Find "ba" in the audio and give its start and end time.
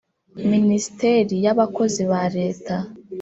2.11-2.23